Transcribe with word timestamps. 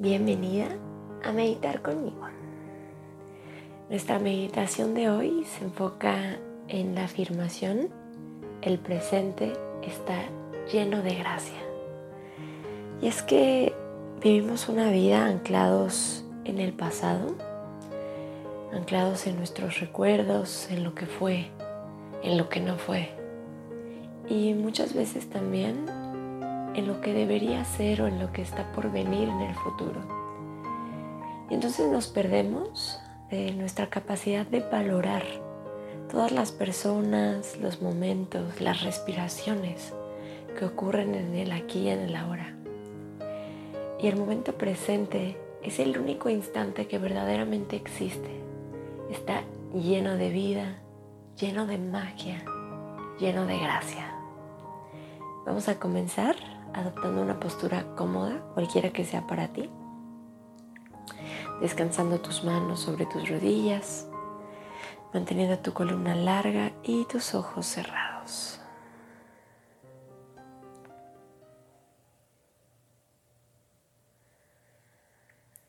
Bienvenida 0.00 0.64
a 1.22 1.30
meditar 1.30 1.82
conmigo. 1.82 2.26
Nuestra 3.90 4.18
meditación 4.18 4.94
de 4.94 5.10
hoy 5.10 5.44
se 5.44 5.62
enfoca 5.62 6.38
en 6.68 6.94
la 6.94 7.04
afirmación, 7.04 7.90
el 8.62 8.78
presente 8.78 9.52
está 9.82 10.22
lleno 10.72 11.02
de 11.02 11.16
gracia. 11.16 11.58
Y 13.02 13.08
es 13.08 13.20
que 13.22 13.74
vivimos 14.22 14.70
una 14.70 14.90
vida 14.90 15.26
anclados 15.26 16.24
en 16.46 16.60
el 16.60 16.72
pasado, 16.72 17.36
anclados 18.72 19.26
en 19.26 19.36
nuestros 19.36 19.80
recuerdos, 19.80 20.70
en 20.70 20.82
lo 20.82 20.94
que 20.94 21.04
fue, 21.04 21.48
en 22.22 22.38
lo 22.38 22.48
que 22.48 22.60
no 22.60 22.78
fue. 22.78 23.10
Y 24.30 24.54
muchas 24.54 24.94
veces 24.94 25.28
también 25.28 25.84
en 26.74 26.86
lo 26.86 27.00
que 27.00 27.12
debería 27.12 27.64
ser 27.64 28.02
o 28.02 28.06
en 28.06 28.18
lo 28.18 28.32
que 28.32 28.42
está 28.42 28.70
por 28.72 28.90
venir 28.90 29.28
en 29.28 29.40
el 29.40 29.54
futuro. 29.54 30.00
Y 31.50 31.54
entonces 31.54 31.90
nos 31.90 32.06
perdemos 32.06 33.00
de 33.30 33.52
nuestra 33.52 33.88
capacidad 33.88 34.46
de 34.46 34.60
valorar 34.60 35.24
todas 36.10 36.32
las 36.32 36.52
personas, 36.52 37.56
los 37.58 37.82
momentos, 37.82 38.60
las 38.60 38.82
respiraciones 38.82 39.92
que 40.58 40.64
ocurren 40.64 41.14
en 41.14 41.34
el 41.34 41.52
aquí 41.52 41.80
y 41.80 41.88
en 41.88 42.00
el 42.00 42.16
ahora. 42.16 42.54
Y 44.00 44.08
el 44.08 44.16
momento 44.16 44.54
presente 44.54 45.36
es 45.62 45.78
el 45.78 45.98
único 45.98 46.30
instante 46.30 46.86
que 46.86 46.98
verdaderamente 46.98 47.76
existe. 47.76 48.40
Está 49.10 49.42
lleno 49.74 50.16
de 50.16 50.30
vida, 50.30 50.78
lleno 51.38 51.66
de 51.66 51.78
magia, 51.78 52.42
lleno 53.18 53.46
de 53.46 53.58
gracia. 53.58 54.14
Vamos 55.46 55.68
a 55.68 55.78
comenzar 55.78 56.36
adoptando 56.74 57.22
una 57.22 57.40
postura 57.40 57.84
cómoda, 57.96 58.40
cualquiera 58.54 58.90
que 58.90 59.04
sea 59.04 59.26
para 59.26 59.48
ti. 59.48 59.70
Descansando 61.60 62.20
tus 62.20 62.44
manos 62.44 62.80
sobre 62.80 63.06
tus 63.06 63.28
rodillas, 63.28 64.08
manteniendo 65.12 65.58
tu 65.58 65.72
columna 65.72 66.14
larga 66.14 66.72
y 66.82 67.04
tus 67.04 67.34
ojos 67.34 67.66
cerrados. 67.66 68.60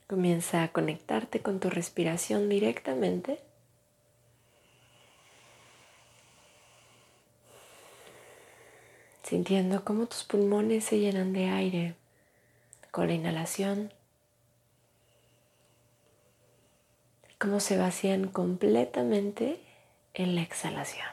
Comienza 0.08 0.64
a 0.64 0.67
conectarte 0.73 1.42
con 1.42 1.59
tu 1.59 1.70
respiración 1.70 2.50
directamente 2.50 3.42
sintiendo 9.32 9.86
cómo 9.86 10.08
tus 10.08 10.26
pulmones 10.26 10.84
se 10.84 11.00
llenan 11.00 11.32
de 11.32 11.46
aire 11.46 11.96
con 12.92 13.08
la 13.08 13.14
inhalación, 13.14 13.94
cómo 17.40 17.62
se 17.62 17.78
vacían 17.78 18.28
completamente 18.28 19.62
en 20.14 20.36
la 20.36 20.42
exhalación. 20.42 21.08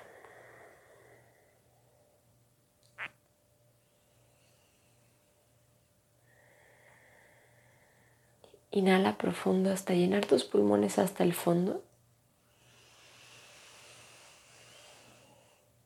Inhala 8.72 9.16
profundo 9.16 9.72
hasta 9.72 9.94
llenar 9.94 10.26
tus 10.26 10.42
pulmones 10.42 10.98
hasta 10.98 11.22
el 11.22 11.34
fondo. 11.34 11.84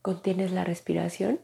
Contienes 0.00 0.50
la 0.50 0.64
respiración. 0.64 1.38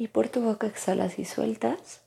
Y 0.00 0.08
por 0.08 0.30
tu 0.30 0.40
boca 0.40 0.66
exhalas 0.66 1.18
y 1.18 1.26
sueltas. 1.26 2.00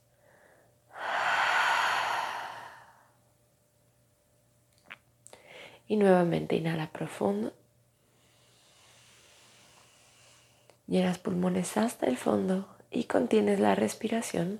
Y 5.87 5.97
nuevamente 5.97 6.55
inhala 6.55 6.89
profundo. 6.89 7.53
Llenas 10.87 11.19
pulmones 11.19 11.77
hasta 11.77 12.07
el 12.07 12.17
fondo 12.17 12.67
y 12.89 13.03
contienes 13.03 13.59
la 13.59 13.75
respiración. 13.75 14.59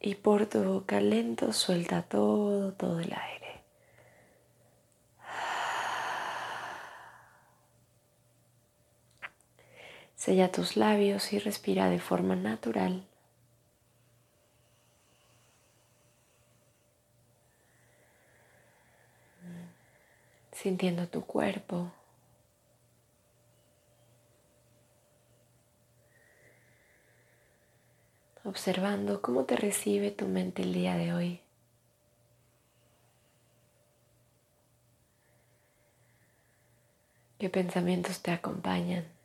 Y 0.00 0.14
por 0.14 0.46
tu 0.46 0.64
boca 0.64 0.98
lento 1.02 1.52
suelta 1.52 2.04
todo, 2.04 2.72
todo 2.72 3.00
el 3.00 3.12
aire. 3.12 3.41
Sella 10.24 10.52
tus 10.52 10.76
labios 10.76 11.32
y 11.32 11.40
respira 11.40 11.90
de 11.90 11.98
forma 11.98 12.36
natural. 12.36 13.04
Sintiendo 20.52 21.08
tu 21.08 21.26
cuerpo. 21.26 21.90
Observando 28.44 29.20
cómo 29.22 29.44
te 29.44 29.56
recibe 29.56 30.12
tu 30.12 30.28
mente 30.28 30.62
el 30.62 30.72
día 30.72 30.94
de 30.94 31.12
hoy. 31.14 31.40
¿Qué 37.40 37.50
pensamientos 37.50 38.22
te 38.22 38.30
acompañan? 38.30 39.21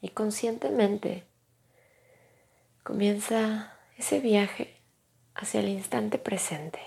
Y 0.00 0.10
conscientemente 0.10 1.24
comienza 2.82 3.76
ese 3.96 4.20
viaje 4.20 4.74
hacia 5.34 5.60
el 5.60 5.68
instante 5.68 6.18
presente. 6.18 6.80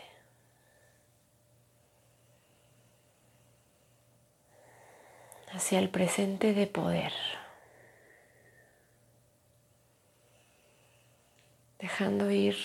hacia 5.54 5.80
el 5.80 5.90
presente 5.90 6.54
de 6.54 6.66
poder, 6.66 7.12
dejando 11.78 12.32
ir 12.32 12.56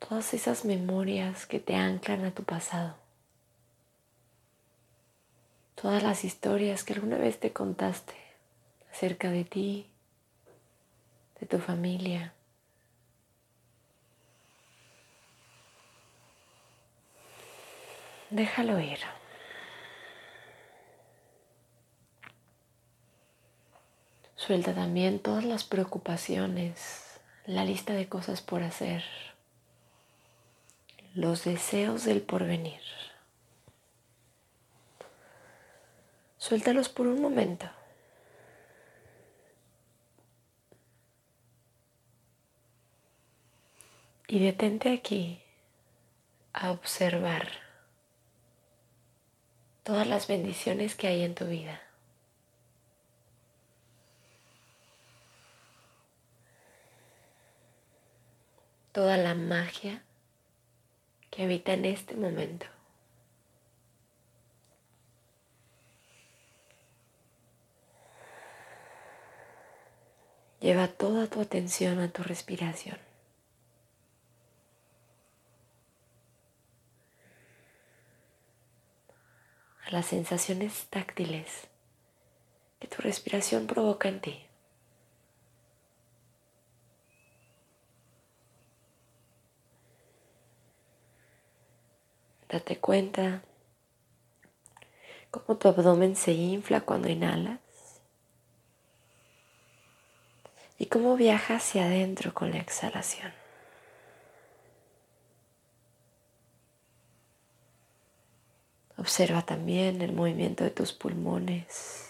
todas 0.00 0.34
esas 0.34 0.64
memorias 0.64 1.46
que 1.46 1.60
te 1.60 1.76
anclan 1.76 2.24
a 2.24 2.32
tu 2.32 2.42
pasado, 2.42 2.96
todas 5.76 6.02
las 6.02 6.24
historias 6.24 6.82
que 6.82 6.94
alguna 6.94 7.16
vez 7.16 7.38
te 7.38 7.52
contaste 7.52 8.23
cerca 8.94 9.30
de 9.30 9.44
ti, 9.44 9.90
de 11.40 11.46
tu 11.46 11.58
familia. 11.58 12.32
Déjalo 18.30 18.80
ir. 18.80 18.98
Suelta 24.36 24.74
también 24.74 25.20
todas 25.20 25.44
las 25.44 25.64
preocupaciones, 25.64 27.18
la 27.46 27.64
lista 27.64 27.94
de 27.94 28.08
cosas 28.08 28.42
por 28.42 28.62
hacer, 28.62 29.04
los 31.14 31.44
deseos 31.44 32.04
del 32.04 32.20
porvenir. 32.22 32.80
Suéltalos 36.36 36.90
por 36.90 37.06
un 37.06 37.22
momento. 37.22 37.70
Y 44.26 44.38
detente 44.38 44.92
aquí 44.92 45.42
a 46.54 46.70
observar 46.70 47.48
todas 49.82 50.06
las 50.06 50.26
bendiciones 50.26 50.94
que 50.94 51.08
hay 51.08 51.22
en 51.22 51.34
tu 51.34 51.44
vida. 51.44 51.80
Toda 58.92 59.16
la 59.16 59.34
magia 59.34 60.02
que 61.30 61.42
habita 61.42 61.74
en 61.74 61.84
este 61.84 62.14
momento. 62.14 62.66
Lleva 70.60 70.88
toda 70.88 71.26
tu 71.26 71.42
atención 71.42 71.98
a 71.98 72.08
tu 72.08 72.22
respiración. 72.22 72.96
Las 79.94 80.06
sensaciones 80.06 80.86
táctiles 80.90 81.68
que 82.80 82.88
tu 82.88 83.00
respiración 83.00 83.68
provoca 83.68 84.08
en 84.08 84.20
ti. 84.20 84.44
Date 92.48 92.78
cuenta 92.78 93.42
cómo 95.30 95.58
tu 95.58 95.68
abdomen 95.68 96.16
se 96.16 96.32
infla 96.32 96.80
cuando 96.80 97.08
inhalas 97.08 97.60
y 100.76 100.86
cómo 100.86 101.16
viaja 101.16 101.56
hacia 101.56 101.84
adentro 101.84 102.34
con 102.34 102.50
la 102.50 102.58
exhalación. 102.58 103.43
Observa 109.04 109.42
también 109.42 110.00
el 110.00 110.14
movimiento 110.14 110.64
de 110.64 110.70
tus 110.70 110.94
pulmones, 110.94 112.08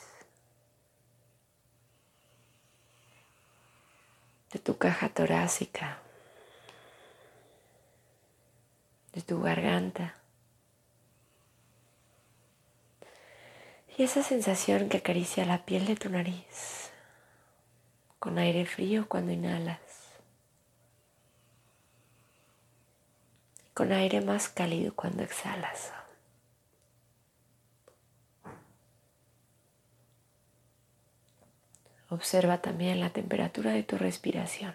de 4.52 4.60
tu 4.60 4.78
caja 4.78 5.08
torácica, 5.08 5.98
de 9.12 9.22
tu 9.22 9.42
garganta. 9.42 10.14
Y 13.98 14.04
esa 14.04 14.22
sensación 14.22 14.88
que 14.88 14.98
acaricia 14.98 15.44
la 15.44 15.64
piel 15.64 15.86
de 15.86 15.96
tu 15.96 16.08
nariz 16.10 16.92
con 18.20 18.38
aire 18.38 18.66
frío 18.66 19.08
cuando 19.08 19.32
inhalas. 19.32 19.80
con 23.74 23.90
aire 23.90 24.20
más 24.20 24.48
cálido 24.48 24.94
cuando 24.94 25.24
exhalas. 25.24 25.90
Observa 32.10 32.58
también 32.58 33.00
la 33.00 33.10
temperatura 33.10 33.72
de 33.72 33.82
tu 33.82 33.96
respiración. 33.96 34.74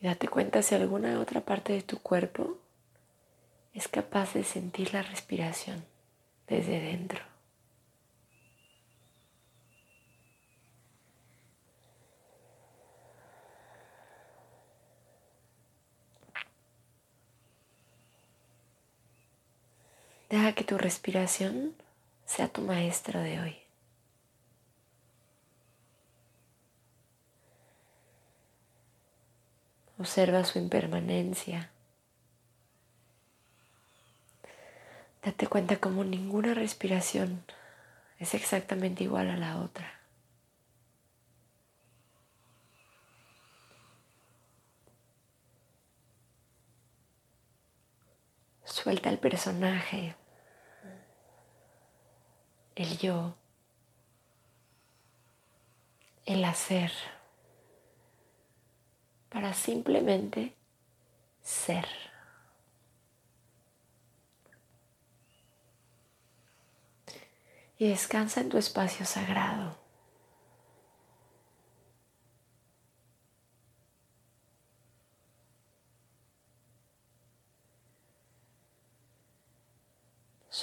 Y 0.00 0.06
date 0.06 0.28
cuenta 0.28 0.62
si 0.62 0.74
alguna 0.74 1.18
otra 1.18 1.40
parte 1.40 1.72
de 1.72 1.82
tu 1.82 1.98
cuerpo 1.98 2.58
es 3.74 3.88
capaz 3.88 4.34
de 4.34 4.44
sentir 4.44 4.94
la 4.94 5.02
respiración 5.02 5.84
desde 6.46 6.80
dentro. 6.80 7.37
Deja 20.28 20.52
que 20.52 20.64
tu 20.64 20.76
respiración 20.76 21.74
sea 22.26 22.48
tu 22.48 22.60
maestro 22.60 23.20
de 23.20 23.40
hoy. 23.40 23.56
Observa 29.98 30.44
su 30.44 30.58
impermanencia. 30.58 31.70
Date 35.24 35.46
cuenta 35.46 35.78
como 35.78 36.04
ninguna 36.04 36.54
respiración 36.54 37.42
es 38.18 38.34
exactamente 38.34 39.04
igual 39.04 39.30
a 39.30 39.36
la 39.36 39.58
otra. 39.58 39.97
Suelta 48.88 49.10
el 49.10 49.18
personaje, 49.18 50.16
el 52.74 52.96
yo, 52.96 53.34
el 56.24 56.42
hacer, 56.42 56.90
para 59.28 59.52
simplemente 59.52 60.54
ser. 61.42 61.86
Y 67.76 67.90
descansa 67.90 68.40
en 68.40 68.48
tu 68.48 68.56
espacio 68.56 69.04
sagrado. 69.04 69.76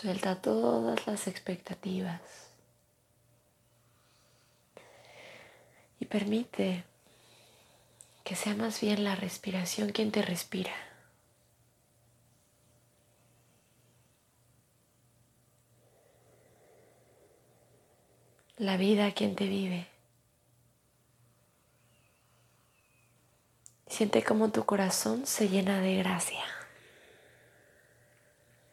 Suelta 0.02 0.36
todas 0.36 1.08
las 1.08 1.26
expectativas. 1.26 2.20
Y 6.02 6.06
permite 6.06 6.84
que 8.26 8.36
sea 8.36 8.56
más 8.56 8.82
bien 8.82 9.06
la 9.06 9.16
respiración 9.16 9.94
quien 9.94 10.12
te 10.12 10.22
respira. 10.22 10.74
La 18.58 18.76
vida 18.76 19.14
quien 19.14 19.38
te 19.38 19.48
vive. 19.48 19.88
Siente 23.88 24.26
como 24.26 24.52
tu 24.52 24.66
corazón 24.66 25.26
se 25.26 25.48
llena 25.48 25.80
de 25.80 25.96
gracia, 25.96 26.44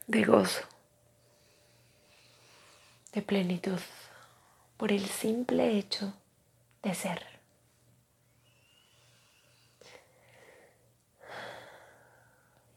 de 0.09 0.25
gozo 0.25 0.72
de 3.13 3.23
plenitud 3.23 3.79
por 4.77 4.93
el 4.93 5.05
simple 5.07 5.77
hecho 5.79 6.15
de 6.83 6.95
ser. 6.95 7.33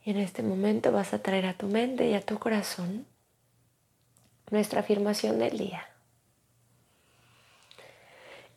Y 0.03 0.11
en 0.11 0.17
este 0.17 0.43
momento 0.43 0.91
vas 0.91 1.13
a 1.13 1.23
traer 1.23 1.47
a 1.47 1.57
tu 1.57 1.67
mente 1.67 2.07
y 2.07 2.13
a 2.13 2.21
tu 2.21 2.37
corazón 2.37 3.07
nuestra 4.51 4.81
afirmación 4.81 5.39
del 5.39 5.57
día. 5.57 5.89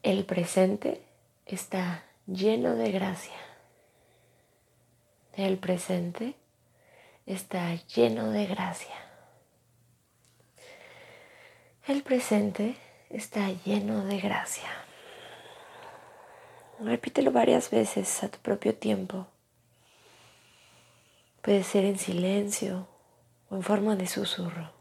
El 0.03 0.27
presente 0.27 1.03
está 1.47 2.05
lleno 2.27 2.75
de 2.75 2.93
gracia. 2.93 3.37
El 5.33 5.57
presente 5.57 6.35
está 7.25 7.75
lleno 7.95 8.31
de 8.31 8.47
gracia. 8.47 9.08
El 11.89 12.03
presente 12.03 12.77
está 13.09 13.51
lleno 13.65 14.05
de 14.05 14.21
gracia. 14.21 14.69
Repítelo 16.81 17.33
varias 17.33 17.71
veces 17.71 18.23
a 18.23 18.29
tu 18.29 18.39
propio 18.41 18.75
tiempo. 18.75 19.27
Puede 21.41 21.65
ser 21.65 21.87
en 21.87 21.99
silencio 21.99 22.87
o 23.49 23.57
en 23.57 23.63
forma 23.63 23.97
de 23.97 24.07
susurro. 24.07 24.78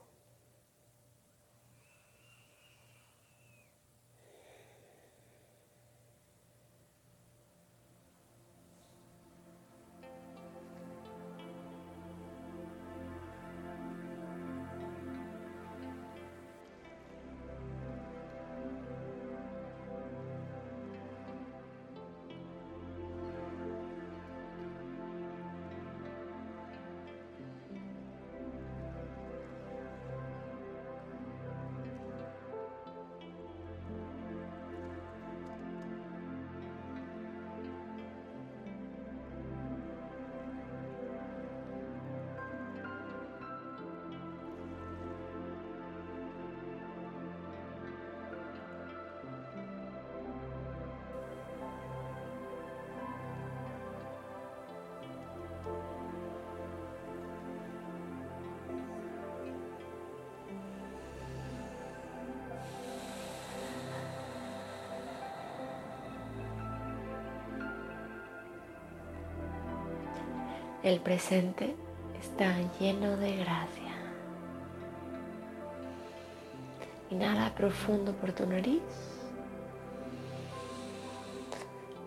El 70.84 71.00
presente 71.00 71.76
está 72.22 72.56
lleno 72.80 73.18
de 73.18 73.38
gracia. 73.38 73.96
Inhala 77.10 77.54
profundo 77.56 78.14
por 78.14 78.32
tu 78.32 78.46
nariz. 78.46 78.82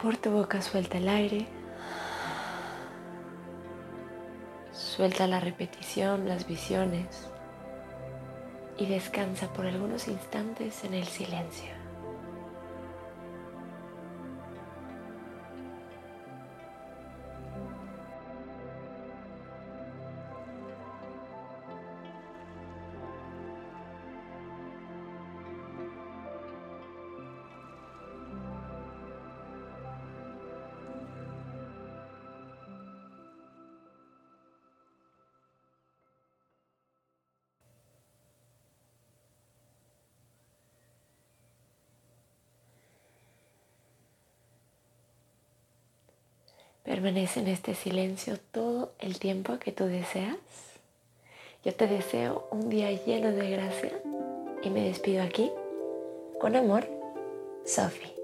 Por 0.01 0.17
tu 0.17 0.31
boca 0.31 0.63
suelta 0.63 0.99
el 0.99 1.09
aire. 1.09 1.47
Suelta 4.73 5.27
la 5.27 5.41
repetición, 5.41 6.29
las 6.29 6.47
visiones 6.47 7.29
y 8.79 8.87
descansa 8.87 9.53
por 9.53 9.67
algunos 9.67 10.09
instantes 10.09 10.85
en 10.85 10.95
el 10.95 11.07
silencio. 11.07 11.80
Permanece 46.85 47.41
en 47.41 47.49
este 47.49 47.75
silencio 47.75 48.39
todo 48.53 48.93
el 48.99 49.19
tiempo 49.19 49.59
que 49.59 49.73
tú 49.73 49.85
deseas. 49.85 50.37
Yo 51.65 51.75
te 51.75 51.87
deseo 51.87 52.49
un 52.51 52.71
día 52.71 52.91
lleno 52.91 53.33
de 53.33 53.51
gracia 53.51 53.93
y 54.63 54.71
me 54.71 54.83
despido 54.83 55.23
aquí. 55.23 55.51
Con 56.39 56.57
amor, 56.57 56.89
Sophie. 57.67 58.20